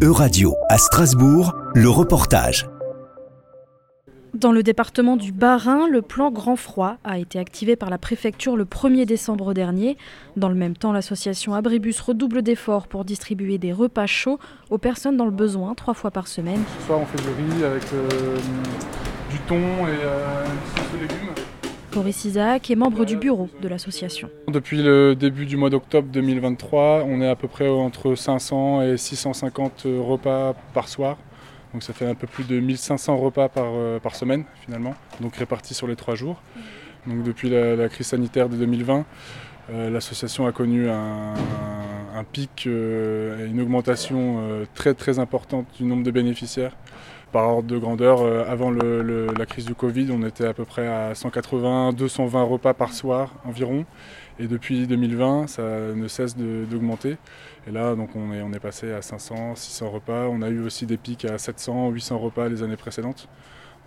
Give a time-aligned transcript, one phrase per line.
[0.00, 2.68] Euradio à Strasbourg, le reportage.
[4.32, 8.56] Dans le département du Bas-Rhin, le plan Grand Froid a été activé par la préfecture
[8.56, 9.96] le 1er décembre dernier.
[10.36, 14.38] Dans le même temps, l'association Abribus redouble d'efforts pour distribuer des repas chauds
[14.70, 16.62] aux personnes dans le besoin trois fois par semaine.
[16.78, 18.36] Ce soir, on fait du riz avec euh,
[19.32, 21.34] du thon et euh, une sauce de légumes.
[21.98, 24.30] Boris Isaac est membre du bureau de l'association.
[24.46, 28.96] Depuis le début du mois d'octobre 2023, on est à peu près entre 500 et
[28.96, 31.16] 650 repas par soir.
[31.72, 35.34] Donc ça fait un peu plus de 1500 repas par, euh, par semaine finalement, donc
[35.34, 36.40] répartis sur les trois jours.
[37.08, 39.04] Donc depuis la, crise sanitaire de 2020,
[39.70, 41.34] euh, l'association a connu un,
[42.32, 46.76] pic euh, une augmentation euh, très très importante du nombre de bénéficiaires.
[47.32, 50.86] Par ordre de grandeur, euh, avant la crise du Covid, on était à peu près
[50.86, 53.84] à 180-220 repas par soir environ.
[54.38, 55.62] Et depuis 2020, ça
[55.94, 57.18] ne cesse d'augmenter.
[57.66, 60.26] Et là, donc on est, on est passé à 500, 600 repas.
[60.30, 63.28] On a eu aussi des pics à 700, 800 repas les années précédentes.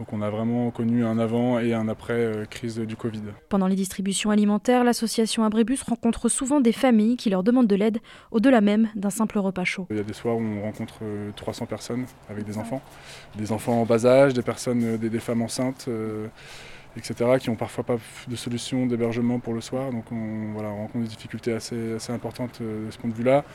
[0.02, 3.21] Donc on a vraiment connu un avant et un après euh, crise du Covid.
[3.49, 7.99] Pendant les distributions alimentaires, l'association Abribus rencontre souvent des familles qui leur demandent de l'aide,
[8.32, 9.85] au-delà même d'un simple repas chaud.
[9.91, 11.04] Il y a des soirs où on rencontre
[11.35, 12.82] 300 personnes avec des enfants,
[13.35, 15.85] des enfants en bas âge, des personnes, des, des femmes enceintes.
[15.88, 16.26] Euh,
[16.98, 19.91] etc., qui n'ont parfois pas de solution d'hébergement pour le soir.
[19.91, 23.16] Donc on, voilà, on rencontre des difficultés assez, assez importantes euh, de ce point de
[23.16, 23.46] vue-là.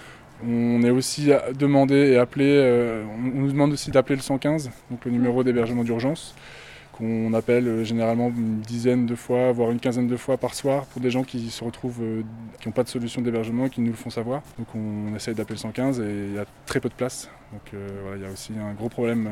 [0.45, 5.05] On est aussi demandé et appelé, euh, on nous demande aussi d'appeler le 115, donc
[5.05, 6.35] le numéro d'hébergement d'urgence,
[6.97, 10.87] qu'on appelle euh, généralement une dizaine de fois, voire une quinzaine de fois par soir
[10.87, 12.23] pour des gens qui se retrouvent, euh,
[12.61, 14.43] qui n'ont pas de solution d'hébergement et qui nous le font savoir.
[14.59, 17.29] Donc on, on essaye d'appeler le 115 et il y a très peu de place.
[17.53, 19.29] Donc euh, voilà, il y a aussi un gros problème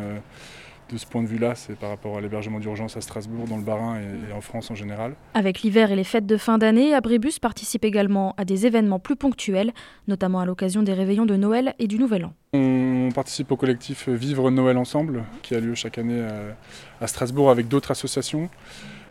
[0.93, 3.63] de ce point de vue-là, c'est par rapport à l'hébergement d'urgence à Strasbourg, dans le
[3.63, 5.15] Bas-Rhin et, et, en France en général.
[5.35, 9.17] Avec l'hiver et les fêtes de fin d'année, Abribus participe également à des événements plus
[9.17, 9.73] ponctuels,
[10.09, 12.33] notamment à l'occasion des réveillons de Noël et du Nouvel An.
[12.53, 16.25] On participe au collectif Vivre Noël Ensemble, qui a lieu chaque année
[17.01, 18.49] à, Strasbourg avec d'autres associations.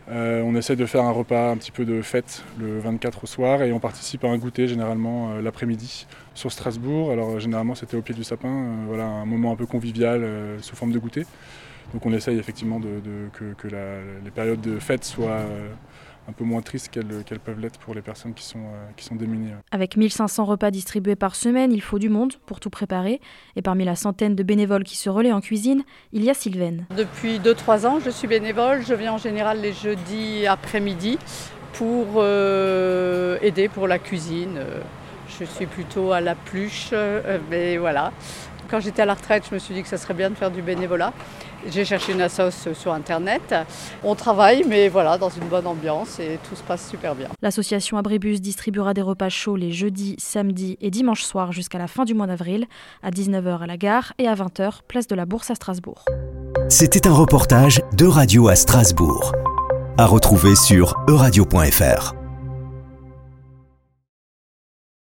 [0.09, 3.27] Euh, on essaie de faire un repas un petit peu de fête le 24 au
[3.27, 7.11] soir et on participe à un goûter généralement euh, l'après-midi sur Strasbourg.
[7.11, 10.61] Alors généralement c'était au pied du sapin, euh, voilà un moment un peu convivial euh,
[10.61, 11.25] sous forme de goûter.
[11.91, 15.69] Donc on essaye effectivement de, de, que, que la, les périodes de fête soient euh,
[16.27, 19.05] un peu moins tristes qu'elles qu peuvent l'être pour les personnes qui sont, euh, qui
[19.05, 19.51] sont démunies.
[19.71, 23.19] Avec 1500 repas distribués par semaine, il faut du monde pour tout préparer.
[23.55, 26.85] Et parmi la centaine de bénévoles qui se relaient en cuisine, il y a Sylvaine.
[26.95, 28.83] Depuis 2-3 ans, je suis bénévole.
[28.85, 31.17] Je viens en général les jeudis après-midi
[31.73, 34.59] pour euh, aider pour la cuisine.
[35.27, 38.11] Je suis plutôt à la pluche, euh, mais voilà.
[38.69, 40.51] Quand j'étais à la retraite, je me suis dit que ça serait bien de faire
[40.51, 41.13] du bénévolat.
[41.69, 43.55] J'ai cherché une assoce sur Internet.
[44.03, 47.29] On travaille, mais voilà, dans une bonne ambiance et tout se passe super bien.
[47.41, 52.03] L'association Abribus distribuera des repas chauds les jeudis, samedis et dimanches soirs jusqu'à la fin
[52.03, 52.65] du mois d'avril,
[53.01, 56.03] à 19h à la gare et à 20h, place de la Bourse à Strasbourg.
[56.69, 59.33] C'était un reportage de Radio à Strasbourg.
[59.97, 62.22] À retrouver sur euradio.fr.